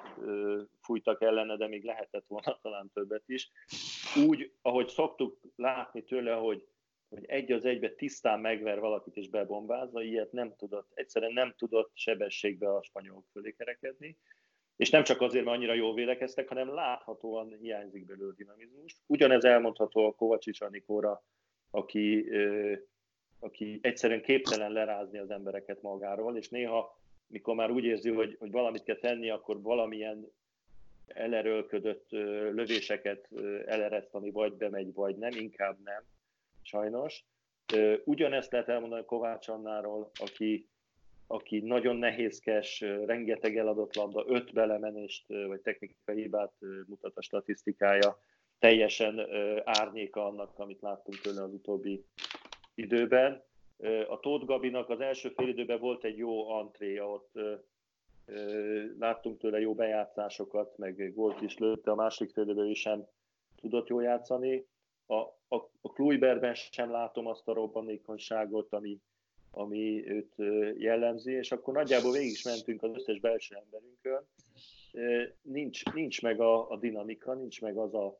[0.81, 3.51] fújtak ellene, de még lehetett volna talán többet is.
[4.27, 6.67] Úgy, ahogy szoktuk látni tőle, hogy,
[7.09, 11.91] hogy egy az egybe tisztán megver valakit és bebombázza, ilyet nem tudott, egyszerűen nem tudott
[11.93, 14.17] sebességbe a spanyolok fölé kerekedni.
[14.75, 18.95] És nem csak azért, mert annyira jól védekeztek, hanem láthatóan hiányzik belőle dinamizmus.
[19.05, 21.23] Ugyanez elmondható a Kovacsics Anikóra,
[21.71, 22.29] aki,
[23.39, 28.51] aki egyszerűen képtelen lerázni az embereket magáról, és néha mikor már úgy érzi, hogy, hogy
[28.51, 30.31] valamit kell tenni, akkor valamilyen
[31.07, 32.11] elerőlködött
[32.51, 33.29] lövéseket
[33.65, 36.03] elereszt, ami vagy bemegy, vagy nem, inkább nem,
[36.61, 37.25] sajnos.
[38.03, 40.69] Ugyanezt lehet elmondani Kovács Annáról, aki,
[41.27, 46.53] aki nagyon nehézkes, rengeteg eladott labda, öt belemenést vagy technikai hibát
[46.87, 48.19] mutat a statisztikája,
[48.59, 49.27] teljesen
[49.63, 52.05] árnyéka annak, amit láttunk tőle az utóbbi
[52.75, 53.43] időben.
[54.07, 57.31] A Tóth Gabinak az első fél időben volt egy jó antréja, ott
[58.99, 63.07] láttunk tőle jó bejátszásokat, meg gólt is lőtte, a másik fél időben is sem
[63.55, 64.67] tudott jól játszani.
[65.05, 68.99] A, a, a Kluiberben sem látom azt a robbanékonyságot, ami,
[69.55, 70.33] ami őt
[70.77, 74.27] jellemzi, és akkor nagyjából végig is mentünk az összes belső emberünkön.
[75.41, 78.19] Nincs, nincs meg a, a dinamika, nincs meg az a,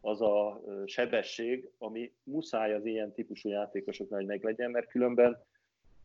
[0.00, 5.44] az a sebesség, ami muszáj az ilyen típusú játékosoknak, hogy meglegyen, mert különben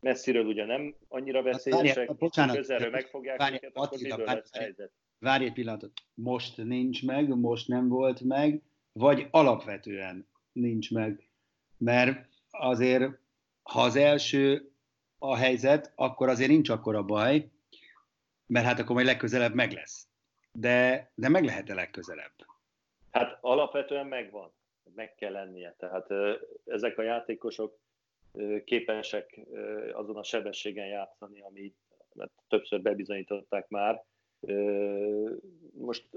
[0.00, 4.56] messziről ugye nem annyira veszélyesek, várj, bocsánat, közelről megfogják várj, őket, Attila, akkor várj, lesz
[4.56, 4.92] helyzet.
[5.18, 8.62] Várj egy pillanatot, most nincs meg, most nem volt meg,
[8.92, 11.28] vagy alapvetően nincs meg,
[11.76, 13.18] mert azért,
[13.62, 14.69] ha az első
[15.22, 17.50] a helyzet, akkor azért nincs akkor a baj,
[18.46, 20.08] mert hát akkor majd legközelebb meg lesz.
[20.52, 22.32] De, de meg lehet-e legközelebb?
[23.10, 24.52] Hát alapvetően megvan,
[24.94, 25.74] meg kell lennie.
[25.78, 26.06] Tehát
[26.64, 27.78] ezek a játékosok
[28.64, 29.40] képesek
[29.92, 31.76] azon a sebességen játszani, amit
[32.14, 34.04] mert többször bebizonyították már.
[35.72, 36.08] Most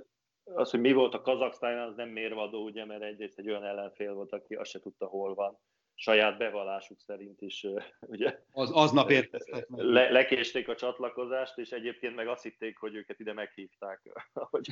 [0.44, 4.14] az, hogy mi volt a Kazaksztán, az nem mérvadó, ugye, mert egyrészt egy olyan ellenfél
[4.14, 5.60] volt, aki azt se tudta, hol van.
[5.96, 7.68] Saját bevallásuk szerint is,
[8.00, 8.40] ugye.
[8.52, 13.34] Az, aznap érkeztek Le, lekésték a csatlakozást, és egyébként meg azt hitték, hogy őket ide
[13.34, 14.02] meghívták,
[14.34, 14.70] ahogy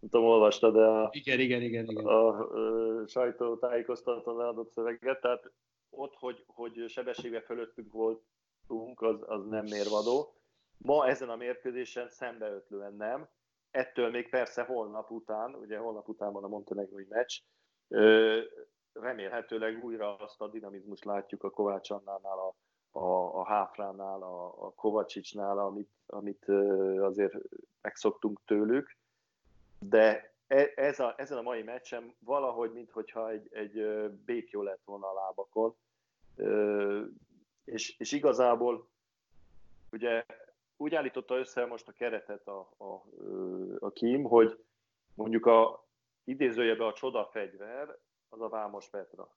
[0.00, 2.06] nem tudom, olvastad de a, igen, igen, igen, igen.
[2.06, 5.52] a, a, a sajtótájékoztatón leadott szöveget, tehát
[5.90, 10.34] ott, hogy, hogy sebességbe fölöttünk voltunk, az, az nem mérvadó.
[10.76, 13.28] Ma ezen a mérkőzésen szembeötlően nem.
[13.70, 17.40] Ettől még persze holnap után, ugye holnap után van a montenegrói meccs,
[18.92, 22.54] remélhetőleg újra azt a dinamizmust látjuk a Kovács Annánál, a,
[22.98, 26.48] a, a Háfránál, a, a Kovacsicsnál, amit, amit
[26.98, 27.34] azért
[27.80, 28.96] megszoktunk tőlük.
[29.78, 35.06] De e, ez a, ezen a mai meccsen valahogy, mintha egy, egy békjó lett volna
[35.06, 35.76] a lábakon,
[37.64, 38.88] és, és igazából
[39.92, 40.24] ugye
[40.76, 43.02] úgy állította össze most a keretet a, a,
[43.78, 44.64] a Kim, hogy
[45.14, 45.86] mondjuk a
[46.24, 47.98] idézőjebe a csoda fegyver,
[48.30, 49.30] az a Vámos Petra,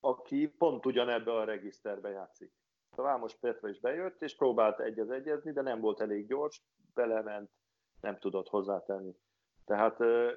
[0.00, 2.52] aki pont ugyanebbe a regiszterbe játszik.
[2.96, 6.62] A Vámos Petra is bejött, és próbált egyez egyezni, de nem volt elég gyors,
[6.94, 7.50] belement,
[8.00, 9.14] nem tudott hozzátenni.
[9.64, 10.32] Tehát ö,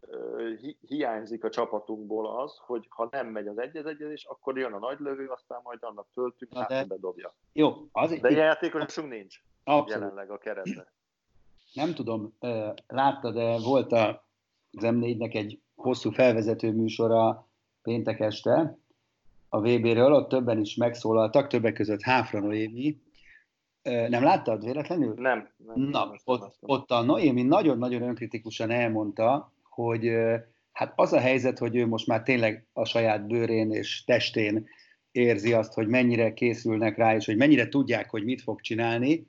[0.00, 4.78] ö, hi, hiányzik a csapatunkból az, hogy ha nem megy az egyezegyezés, akkor jön a
[4.78, 6.84] nagy lövő, aztán majd annak töltünk, hát de...
[6.84, 7.34] bedobja.
[7.52, 9.88] Jó, az de ilyen játékosunk nincs Abszolút.
[9.88, 10.86] jelenleg a keretben.
[11.72, 12.36] Nem tudom,
[12.86, 14.08] látta, de volt a,
[14.70, 17.48] az M4-nek egy hosszú felvezető műsora
[17.82, 18.78] péntek este,
[19.48, 22.98] a VB-ről, ott többen is megszólaltak, többek között Háfra Noémi,
[24.08, 25.14] nem láttad véletlenül?
[25.14, 25.48] Nem.
[25.66, 30.10] nem Na, nem ott, ott a Noémi nagyon-nagyon önkritikusan elmondta, hogy
[30.72, 34.68] hát az a helyzet, hogy ő most már tényleg a saját bőrén és testén
[35.10, 39.26] érzi azt, hogy mennyire készülnek rá, és hogy mennyire tudják, hogy mit fog csinálni,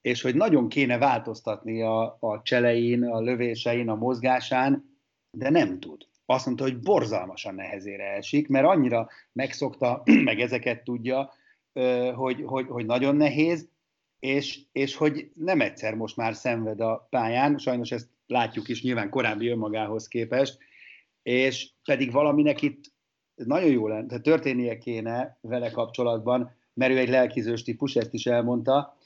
[0.00, 4.95] és hogy nagyon kéne változtatni a, a cselein, a lövésein, a mozgásán,
[5.36, 6.06] de nem tud.
[6.26, 11.32] Azt mondta, hogy borzalmasan nehezére esik, mert annyira megszokta, meg ezeket tudja,
[12.14, 13.68] hogy, hogy, hogy nagyon nehéz,
[14.18, 19.10] és, és hogy nem egyszer most már szenved a pályán, sajnos ezt látjuk is nyilván
[19.10, 20.58] korábbi önmagához képest,
[21.22, 22.84] és pedig valaminek itt
[23.34, 28.26] nagyon jó lenne, tehát történnie kéne vele kapcsolatban, mert ő egy lelkizős típus, ezt is
[28.26, 28.96] elmondta,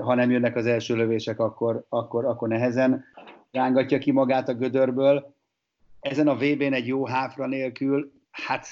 [0.00, 3.04] ha nem jönnek az első lövések, akkor, akkor, akkor nehezen
[3.50, 5.34] rángatja ki magát a gödörből.
[6.00, 8.66] Ezen a VB-n egy jó háfra nélkül, hát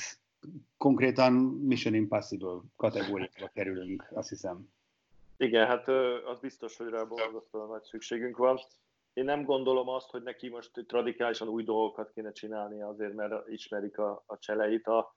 [0.77, 1.33] konkrétan
[1.67, 4.69] Mission Impossible kategóriába kerülünk, azt hiszem.
[5.37, 5.89] Igen, hát
[6.27, 8.59] az biztos, hogy rá borzasztóan nagy szükségünk van.
[9.13, 13.99] Én nem gondolom azt, hogy neki most radikálisan új dolgokat kéne csinálni azért, mert ismerik
[13.99, 14.87] a, a cseleit.
[14.87, 15.15] A,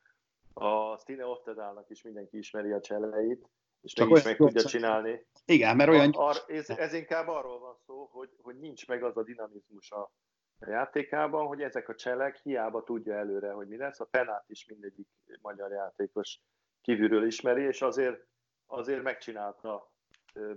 [0.54, 3.48] a Stine Oftedálnak is mindenki ismeri a cseleit,
[3.82, 5.26] és Csak mégis meg tudja csinálni.
[5.46, 6.12] Igen, mert olyan...
[6.14, 10.12] Ar, ez, ez inkább arról van szó, hogy, hogy nincs meg az a dinamizmus a
[10.60, 14.00] játékában, hogy ezek a cselek hiába tudja előre, hogy mi lesz.
[14.00, 15.08] A penát is mindegyik
[15.42, 16.40] magyar játékos
[16.82, 18.28] kívülről ismeri, és azért,
[18.66, 19.92] azért megcsinálta,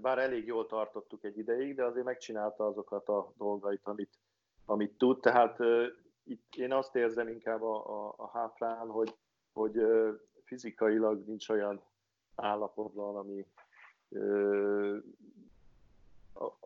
[0.01, 4.19] bár elég jól tartottuk egy ideig, de azért megcsinálta azokat a dolgait, amit,
[4.65, 5.21] amit tud.
[5.21, 5.59] Tehát
[6.25, 9.15] itt én azt érzem inkább a, a, a háfrán, hogy,
[9.53, 9.81] hogy
[10.45, 11.83] fizikailag nincs olyan
[12.43, 13.47] állapotban, ami,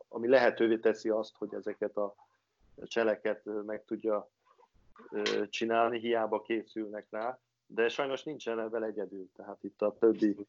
[0.09, 2.15] ami lehetővé teszi azt, hogy ezeket a
[2.83, 4.31] cseleket meg tudja
[5.49, 10.47] csinálni, hiába készülnek rá, de sajnos nincsen ebben egyedül, tehát itt a többi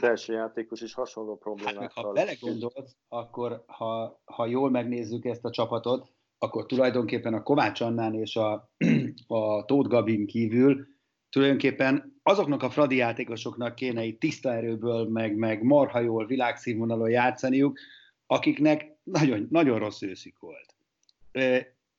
[0.00, 1.90] belső játékos is hasonló problémákkal.
[1.94, 7.80] Hát, ha belegondolsz, akkor ha, ha jól megnézzük ezt a csapatot, akkor tulajdonképpen a Kovács
[7.80, 8.70] Annán és a,
[9.26, 10.86] a Tóth Gabin kívül
[11.30, 17.78] tulajdonképpen azoknak a fradi játékosoknak kéne itt tiszta erőből, meg, meg marha jól világszínvonalon játszaniuk,
[18.26, 20.76] akiknek nagyon, nagyon rossz őszik volt.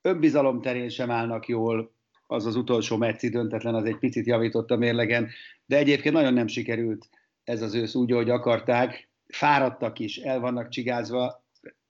[0.01, 1.93] Önbizalom terén sem állnak jól,
[2.27, 5.29] az az utolsó mecci döntetlen, az egy picit javított a mérlegen,
[5.65, 7.09] de egyébként nagyon nem sikerült
[7.43, 9.09] ez az ősz úgy, ahogy akarták.
[9.27, 11.43] Fáradtak is, el vannak csigázva,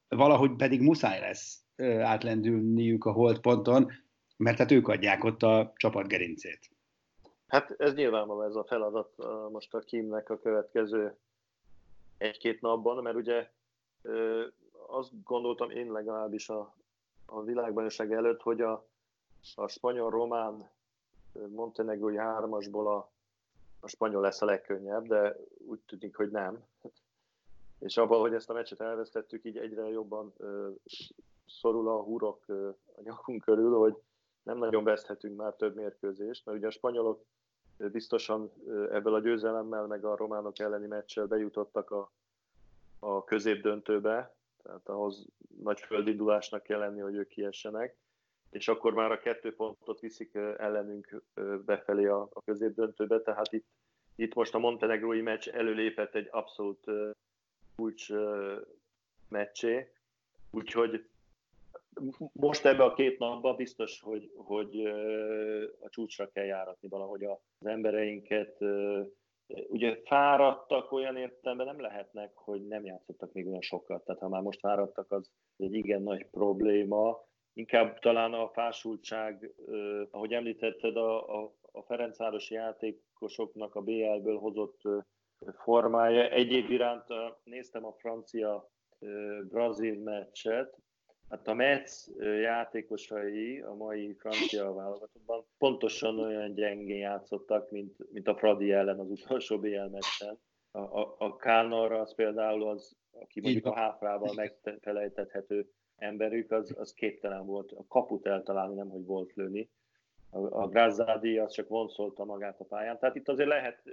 [0.08, 1.63] valahogy pedig muszáj lesz
[2.02, 3.91] átlendülniük a holdponton,
[4.38, 6.69] mert hát ők adják ott a csapat gerincét.
[7.49, 9.15] Hát ez nyilvánvaló ez a feladat
[9.51, 11.17] most a Kimnek a következő
[12.17, 13.51] egy-két napban, mert ugye
[14.88, 16.75] azt gondoltam én legalábbis a,
[17.25, 18.85] a világbajnokság előtt, hogy a,
[19.55, 20.69] a spanyol-román
[21.47, 23.12] montenegrói hármasból a,
[23.79, 26.63] a spanyol lesz a legkönnyebb, de úgy tűnik, hogy nem.
[27.79, 30.69] És abban, hogy ezt a meccset elvesztettük, így egyre jobban ö,
[31.45, 33.97] szorul a húrok ö, a nyakunk körül, hogy
[34.43, 37.25] nem nagyon veszthetünk már több mérkőzést, mert ugye a spanyolok
[37.91, 38.51] biztosan
[38.91, 42.11] ebből a győzelemmel, meg a románok elleni meccsel bejutottak a,
[42.99, 45.25] a középdöntőbe, tehát ahhoz
[45.63, 47.97] nagy földindulásnak kell lenni, hogy ők kiessenek,
[48.49, 51.21] és akkor már a kettő pontot viszik ellenünk
[51.65, 53.67] befelé a, a középdöntőbe, tehát itt,
[54.15, 56.85] itt most a montenegrói meccs előlépett egy abszolút
[57.75, 58.09] kulcs
[59.27, 59.93] meccsé,
[60.51, 61.09] úgyhogy
[62.34, 64.86] most ebbe a két napban biztos, hogy, hogy
[65.80, 68.58] a csúcsra kell járatni valahogy az embereinket.
[69.67, 74.06] Ugye fáradtak olyan értelemben nem lehetnek, hogy nem játszottak még olyan sokat.
[74.06, 77.28] Tehát ha már most fáradtak, az egy igen nagy probléma.
[77.54, 79.54] Inkább talán a fásultság,
[80.12, 84.82] ahogy említetted, a, a, a Ferencvárosi játékosoknak a BL-ből hozott
[85.63, 86.30] formája.
[86.30, 87.06] Egyéb iránt
[87.43, 90.78] néztem a francia-brazil meccset,
[91.29, 98.35] Hát a Metz játékosai a mai francia válogatottban pontosan olyan gyengén játszottak, mint, mint a
[98.35, 100.39] Fradi ellen az utolsó BL meccsen.
[100.71, 106.93] A, a, a Kánor az például az, aki mondjuk a háfrával megfelejtethető emberük, az, az
[106.93, 109.69] képtelen volt a kaput eltalálni, nem hogy volt lőni.
[110.29, 112.99] A, a Grazzadi az csak vonszolta magát a pályán.
[112.99, 113.83] Tehát itt azért lehet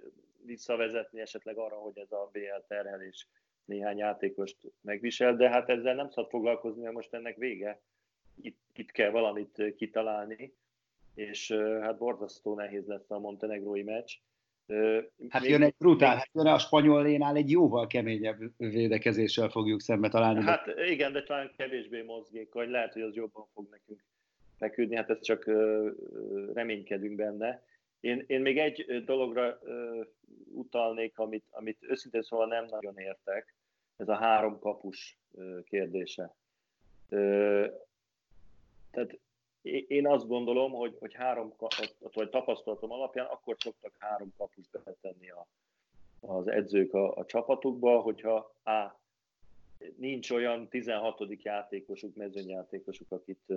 [0.45, 3.29] visszavezetni esetleg arra, hogy ez a BL terhelés
[3.67, 7.81] néhány játékost megvisel, de hát ezzel nem szabad foglalkozni, mert most ennek vége.
[8.41, 10.55] Itt, itt kell valamit kitalálni,
[11.15, 14.13] és hát borzasztó nehéz lesz a montenegrói meccs.
[15.29, 20.09] Hát még, jön egy brutál, hát jön a spanyolénál egy jóval keményebb védekezéssel fogjuk szembe
[20.09, 20.43] találni.
[20.43, 24.05] Hát igen, de talán kevésbé mozgékony, lehet, hogy az jobban fog nekünk
[24.59, 25.51] feküdni, hát ezt csak
[26.55, 27.65] reménykedünk benne.
[28.01, 29.59] Én, én még egy dologra
[30.55, 33.55] utalnék, amit, amit őszintén szóval nem nagyon értek,
[33.97, 35.19] ez a három kapus
[35.65, 36.35] kérdése.
[38.91, 39.19] Tehát
[39.89, 41.55] én azt gondolom, hogy, hogy három,
[42.13, 45.47] vagy tapasztalatom alapján akkor szoktak három kapust betenni a,
[46.21, 49.01] az edzők a, a csapatukba, hogyha A.
[49.97, 51.43] nincs olyan 16.
[51.43, 53.53] játékosuk, mezőnyjátékosuk, akit,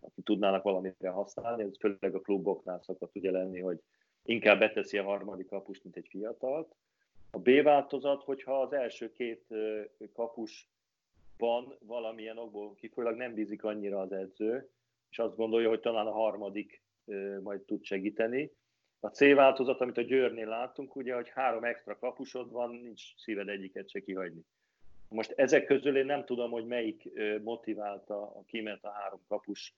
[0.00, 3.80] akit tudnának valamire használni, ez főleg a kluboknál szokott ugye lenni, hogy
[4.22, 6.74] inkább beteszi a harmadik kapust, mint egy fiatalt.
[7.30, 9.46] A B változat, hogyha az első két
[10.12, 14.68] kapusban valamilyen okból kifolyólag nem bízik annyira az edző,
[15.10, 16.82] és azt gondolja, hogy talán a harmadik
[17.42, 18.52] majd tud segíteni.
[19.00, 23.48] A C változat, amit a Győrnél láttunk, ugye, hogy három extra kapusod van, nincs szíved
[23.48, 24.44] egyiket se kihagyni.
[25.08, 27.08] Most ezek közül én nem tudom, hogy melyik
[27.42, 29.74] motiválta a kimet a három kapus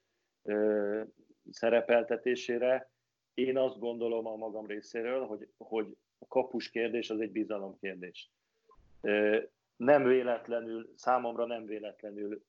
[1.50, 2.90] szerepeltetésére.
[3.34, 8.30] Én azt gondolom a magam részéről, hogy, hogy a kapus kérdés az egy bizalom kérdés.
[9.76, 12.42] Nem véletlenül, számomra nem véletlenül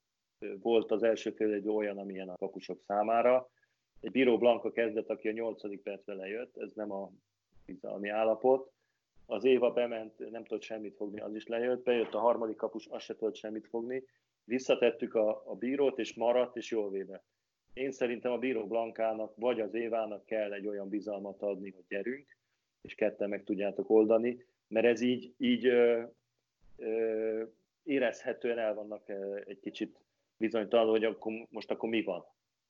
[0.62, 3.50] volt az első fél egy olyan, amilyen a kapusok számára.
[4.00, 7.12] Egy Bíró Blanka kezdett, aki a nyolcadik percben lejött, ez nem a
[7.66, 8.72] bizalmi állapot.
[9.26, 13.04] az Éva bement, nem tudott semmit fogni, az is lejött, bejött a harmadik kapus, az
[13.04, 14.04] se tudott semmit fogni,
[14.44, 17.26] visszatettük a, a bírót, és maradt, és jól védett.
[17.74, 22.38] Én szerintem a bíró Blankának, vagy az Évának kell egy olyan bizalmat adni, hogy gyerünk,
[22.84, 26.04] és ketten meg tudjátok oldani, mert ez így, így ö,
[26.78, 27.44] ö,
[27.84, 29.10] érezhetően el vannak
[29.46, 30.00] egy kicsit
[30.38, 32.26] bizonytalan, hogy akkor, most akkor mi van.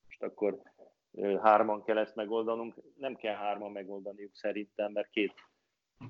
[0.05, 0.61] Most akkor
[1.11, 2.75] ö, hárman kell ezt megoldanunk.
[2.97, 5.33] Nem kell hárman megoldaniuk szerintem, mert két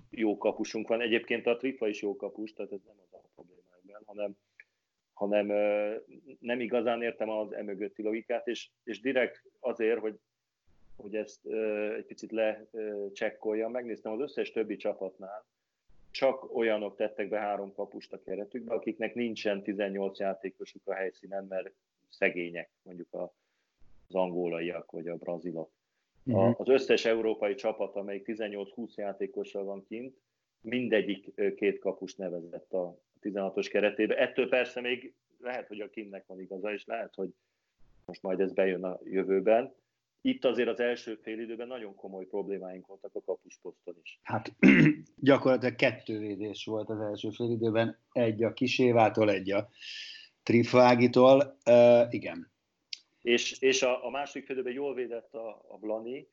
[0.10, 1.02] jó kapusunk van.
[1.02, 4.38] Egyébként a Trifa is jó kapus, tehát ez nem az a problémákban, hanem,
[5.14, 5.46] hanem
[6.40, 10.20] nem igazán értem az emögötti logikát, és, és direkt azért, hogy,
[10.96, 11.46] hogy ezt
[11.98, 15.46] egy picit lecsekkolja, megnéztem az összes többi csapatnál,
[16.12, 21.72] csak olyanok tettek be három kapust a keretükbe, akiknek nincsen 18 játékosuk a helyszínen, mert
[22.10, 25.72] szegények, mondjuk az angolaiak vagy a brazilok.
[26.26, 26.60] Uh-huh.
[26.60, 30.18] Az összes európai csapat, amelyik 18-20 játékossal van kint,
[30.62, 34.18] mindegyik két kapust nevezett a 16-os keretébe.
[34.18, 37.30] Ettől persze még lehet, hogy a Kimnek van igaza, és lehet, hogy
[38.06, 39.74] most majd ez bejön a jövőben.
[40.26, 44.20] Itt azért az első fél időben nagyon komoly problémáink voltak a kapusposzton is.
[44.24, 44.54] Hát
[45.30, 49.70] gyakorlatilag kettő védés volt az első fél időben, egy a Kisévától, egy a
[50.44, 51.58] Trifágitól.
[51.66, 52.54] Uh, igen,
[53.24, 56.28] és, és a, a második félidőben jól védett a, a Blani,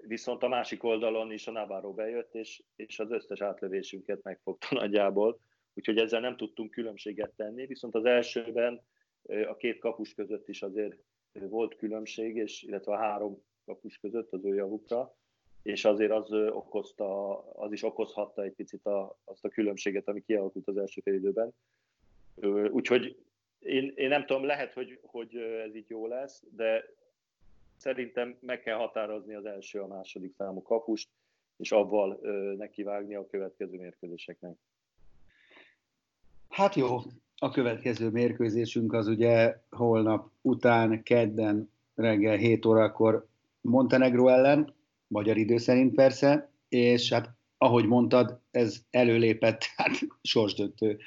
[0.00, 5.40] viszont a másik oldalon is a Navarro bejött, és, és az összes átlövésünket megfogta nagyjából,
[5.74, 8.82] úgyhogy ezzel nem tudtunk különbséget tenni, viszont az elsőben
[9.48, 10.96] a két kapus között is azért
[11.32, 15.14] volt különbség, és, illetve a három kapus között az ő javukra,
[15.62, 20.68] és azért az okozta, az is okozhatta egy picit a, azt a különbséget, ami kialakult
[20.68, 21.54] az első fél időben.
[22.70, 23.24] Úgyhogy
[23.58, 26.84] én, én nem tudom, lehet, hogy, hogy ez így jó lesz, de
[27.76, 31.08] szerintem meg kell határozni az első, a második számú kapust,
[31.56, 34.56] és avval ö, nekivágni a következő mérkőzéseknek.
[36.48, 36.98] Hát jó,
[37.42, 43.26] a következő mérkőzésünk az ugye holnap után, kedden reggel 7 órakor
[43.60, 44.74] Montenegro ellen,
[45.06, 50.98] magyar idő szerint persze, és hát ahogy mondtad, ez előlépett, hát sorsdöntő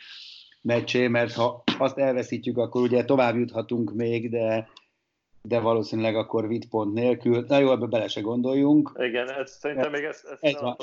[0.61, 4.69] meccsé, mert ha azt elveszítjük, akkor ugye tovább juthatunk még, de,
[5.41, 7.45] de valószínűleg akkor vit pont nélkül.
[7.47, 8.91] Na jó, ebbe bele se gondoljunk.
[8.97, 10.75] Igen, ez, szerintem még ezt, ezt ez van,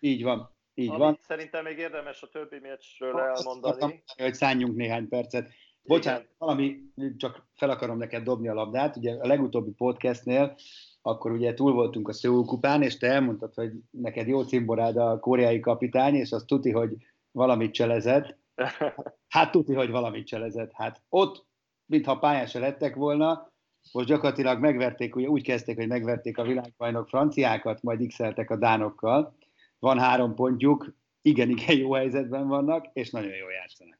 [0.00, 1.18] Így van, így Amit van.
[1.20, 4.02] Szerintem még érdemes a többi meccsről elmondani.
[4.06, 5.50] Azt hogy szálljunk néhány percet.
[5.82, 6.34] Bocsánat, Igen.
[6.38, 6.76] valami,
[7.16, 8.96] csak fel akarom neked dobni a labdát.
[8.96, 10.56] Ugye a legutóbbi podcastnél
[11.02, 15.18] akkor ugye túl voltunk a Szöul kupán, és te elmondtad, hogy neked jó cimborád a
[15.18, 16.96] koreai kapitány, és azt tuti, hogy
[17.30, 18.36] valamit cselezett.
[19.28, 20.72] Hát tudni, hogy valamit cselezett.
[20.72, 21.46] Hát ott,
[21.86, 23.52] mintha pályán se lettek volna,
[23.92, 29.36] most gyakorlatilag megverték, ugye úgy kezdték, hogy megverték a világbajnok franciákat, majd x a dánokkal.
[29.78, 30.86] Van három pontjuk,
[31.22, 33.98] igen, igen jó helyzetben vannak, és nagyon jól játszanak.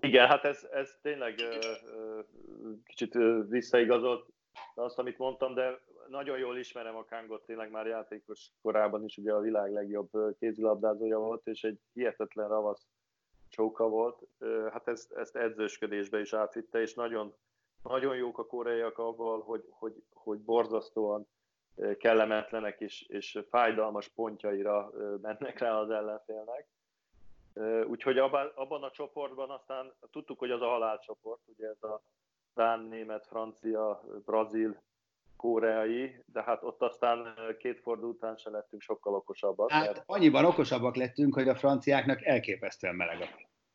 [0.00, 2.24] Igen, hát ez, ez tényleg uh,
[2.84, 4.28] kicsit uh, visszaigazolt
[4.74, 9.32] azt, amit mondtam, de nagyon jól ismerem a Kángot, tényleg már játékos korában is ugye
[9.32, 12.86] a világ legjobb kézilabdázója volt, és egy hihetetlen ravasz
[13.48, 14.22] csóka volt.
[14.72, 17.34] Hát ezt, ezt edzősködésbe is átvitte, és nagyon,
[17.82, 21.28] nagyon jók a koreaiak abban, hogy, hogy, hogy borzasztóan
[21.98, 24.90] kellemetlenek és, és fájdalmas pontjaira
[25.22, 26.66] mennek rá az ellenfélnek.
[27.86, 32.02] Úgyhogy abban, abban a csoportban aztán tudtuk, hogy az a halálcsoport, ugye ez a
[32.54, 34.82] Dán, Német, Francia, Brazil,
[35.36, 39.70] koreai, de hát ott aztán két forduló után se lettünk sokkal okosabbak.
[39.70, 40.02] Hát mert...
[40.06, 43.26] annyiban okosabbak lettünk, hogy a franciáknak elképesztően meleg a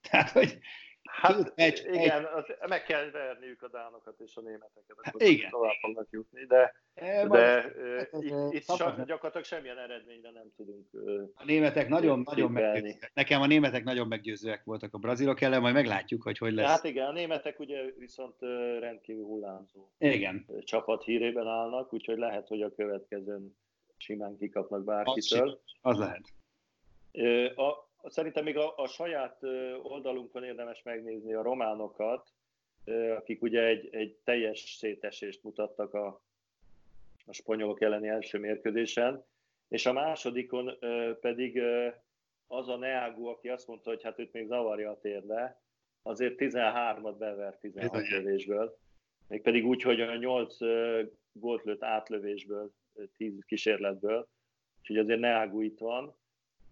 [0.09, 0.59] Tehát, hogy
[1.03, 2.25] Hát egy, igen, egy...
[2.33, 5.49] Az, meg kell verniük a dánokat és a németeket, akkor igen.
[5.49, 7.65] tovább fognak jutni, de, e, de
[8.11, 10.87] uh, itt, itt sa, gyakorlatilag semmilyen eredményre nem tudunk
[11.33, 13.11] A németek nagyon, nagyon meggyőzőek.
[13.13, 16.67] Nekem a németek nagyon meggyőzőek voltak a brazilok ellen, majd meglátjuk, hogy hogy lesz.
[16.67, 18.35] Hát igen, a németek ugye viszont
[18.79, 20.45] rendkívül hullámzó igen.
[20.59, 23.57] csapat hírében állnak, úgyhogy lehet, hogy a következőn
[23.97, 25.61] simán kikapnak bárkitől.
[25.81, 26.23] Az, az lehet.
[27.57, 29.43] A, Szerintem még a, a saját
[29.83, 32.33] oldalunkon érdemes megnézni a románokat,
[33.15, 36.21] akik ugye egy, egy teljes szétesést mutattak a,
[37.25, 39.25] a spanyolok elleni első mérkőzésen,
[39.67, 40.77] és a másodikon
[41.19, 41.61] pedig
[42.47, 45.61] az a Neágu, aki azt mondta, hogy hát őt még zavarja a térde,
[46.01, 48.77] azért 13-at bevert 16 lövésből,
[49.27, 50.57] mégpedig úgy, hogy a 8
[51.31, 52.71] gólt lőtt átlövésből,
[53.17, 54.27] 10 kísérletből,
[54.79, 56.15] úgyhogy azért Neágu itt van,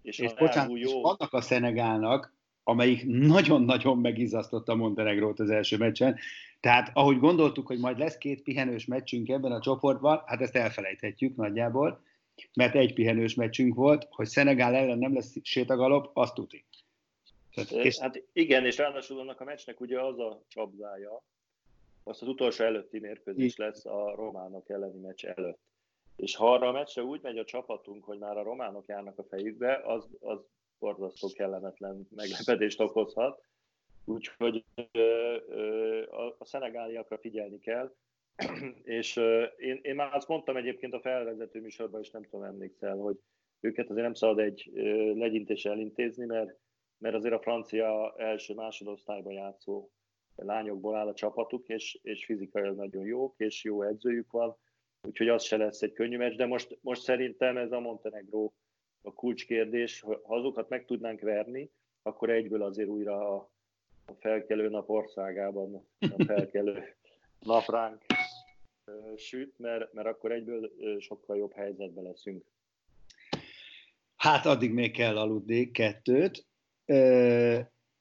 [0.02, 0.76] és, és bocsánat, jó.
[0.76, 2.34] És annak a Szenegálnak,
[2.64, 6.18] amelyik nagyon-nagyon megizasztotta Montenegrót az első meccsen.
[6.60, 11.36] Tehát ahogy gondoltuk, hogy majd lesz két pihenős meccsünk ebben a csoportban, hát ezt elfelejthetjük
[11.36, 12.08] nagyjából.
[12.54, 16.66] mert egy pihenős meccsünk volt, hogy Szenegál ellen nem lesz sétagalop, azt tuti.
[17.54, 18.00] Tehát, és...
[18.00, 21.24] Hát igen, és ráadásul annak a meccsnek ugye az a csapzája,
[22.04, 25.60] azt az utolsó előtti mérkőzés lesz a románok elleni meccs előtt.
[26.20, 29.24] És ha arra a meccsre úgy megy a csapatunk, hogy már a románok járnak a
[29.24, 30.40] fejükbe, az, az
[30.80, 33.44] borzasztó kellemetlen meglepetést okozhat.
[34.06, 37.96] Úgyhogy ö, ö, a, a szenegáliakra figyelni kell.
[38.84, 42.98] és ö, én, én már azt mondtam egyébként a felvezető műsorban, és nem tudom, emlékszel,
[42.98, 43.20] hogy
[43.60, 46.58] őket azért nem szabad egy ö, legyintéssel elintézni, mert,
[46.98, 49.90] mert azért a francia első másodosztályban játszó
[50.36, 54.58] lányokból áll a csapatuk, és, és fizikailag nagyon jók, és jó edzőjük van,
[55.02, 58.52] úgyhogy az se lesz egy könnyű meccs, de most, most szerintem ez a Montenegro
[59.02, 61.70] a kulcskérdés, ha azokat meg tudnánk verni,
[62.02, 63.50] akkor egyből azért újra a,
[64.06, 66.96] a felkelő nap országában a felkelő
[67.40, 68.06] napránk
[69.18, 72.46] süt, mert, mert akkor egyből sokkal jobb helyzetben leszünk.
[74.16, 76.46] Hát addig még kell aludni kettőt,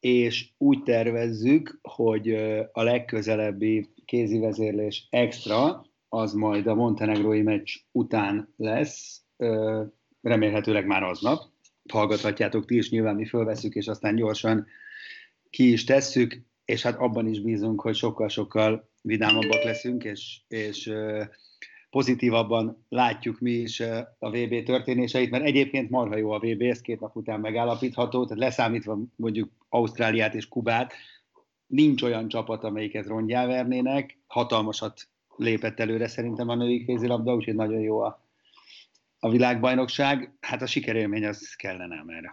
[0.01, 2.34] és úgy tervezzük, hogy
[2.72, 9.23] a legközelebbi kézivezérlés extra, az majd a montenegrói meccs után lesz,
[10.23, 11.43] remélhetőleg már aznap.
[11.93, 14.67] Hallgathatjátok ti is, nyilván mi fölveszük, és aztán gyorsan
[15.51, 20.93] ki is tesszük, és hát abban is bízunk, hogy sokkal-sokkal vidámabbak leszünk, és, és
[21.91, 23.81] pozitívabban látjuk mi is
[24.19, 28.43] a VB történéseit, mert egyébként marha jó a VB, ez két nap után megállapítható, tehát
[28.43, 30.93] leszámítva mondjuk Ausztráliát és Kubát,
[31.67, 37.80] nincs olyan csapat, amelyiket rongyá vernének, hatalmasat lépett előre szerintem a női kézilabda, úgyhogy nagyon
[37.80, 38.24] jó a,
[39.18, 40.36] a világbajnokság.
[40.41, 42.26] Hát a sikerélmény az kellene, mert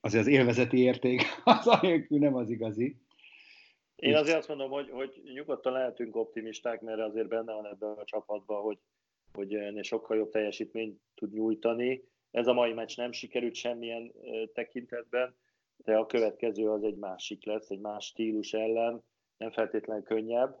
[0.00, 2.96] azért az élvezeti érték az anélkül nem az igazi.
[3.96, 8.04] Én azért azt mondom, hogy, hogy nyugodtan lehetünk optimisták, mert azért benne van ebben a
[8.04, 8.78] csapatban, hogy,
[9.32, 12.04] hogy sokkal jobb teljesítményt tud nyújtani.
[12.30, 14.12] Ez a mai meccs nem sikerült semmilyen
[14.52, 15.36] tekintetben,
[15.76, 19.04] de a következő az egy másik lesz, egy más stílus ellen,
[19.36, 20.58] nem feltétlenül könnyebb,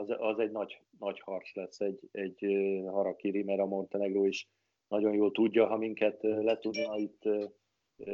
[0.00, 2.46] az, az egy nagy, nagy harc lesz, egy, egy
[2.86, 4.48] harakiri, mert a Montenegro is
[4.88, 7.22] nagyon jól tudja, ha minket le tudna itt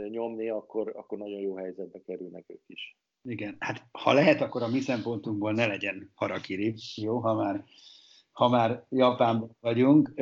[0.09, 2.97] nyomni, akkor, akkor nagyon jó helyzetbe kerülnek ők is.
[3.29, 7.65] Igen, hát ha lehet, akkor a mi szempontunkból ne legyen harakiri, jó, ha már,
[8.33, 10.13] ha már Japánban vagyunk,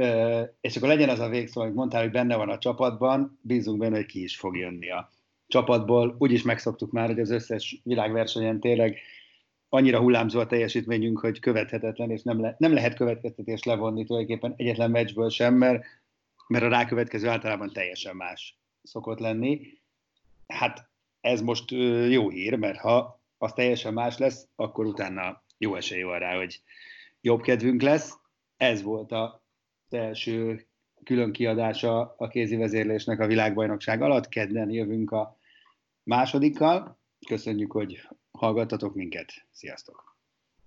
[0.60, 3.96] és akkor legyen az a végszó, amit mondtál, hogy benne van a csapatban, bízunk benne,
[3.96, 5.08] hogy ki is fog jönni a
[5.46, 6.16] csapatból.
[6.18, 8.98] Úgyis megszoktuk már, hogy az összes világversenyen tényleg
[9.72, 14.90] annyira hullámzó a teljesítményünk, hogy követhetetlen, és nem, le, nem lehet következtetést levonni tulajdonképpen egyetlen
[14.90, 15.84] meccsből sem, mert,
[16.46, 19.60] mert a rákövetkező általában teljesen más szokott lenni.
[20.46, 20.90] Hát
[21.20, 21.70] ez most
[22.08, 26.62] jó hír, mert ha az teljesen más lesz, akkor utána jó esély van rá, hogy
[27.20, 28.18] jobb kedvünk lesz.
[28.56, 29.32] Ez volt az
[29.90, 30.66] első
[31.04, 34.28] külön kiadása a kézi vezérlésnek a világbajnokság alatt.
[34.28, 35.38] Kedden jövünk a
[36.02, 36.98] másodikkal.
[37.26, 38.08] Köszönjük, hogy
[38.40, 39.32] hallgattatok minket.
[39.50, 40.09] Sziasztok!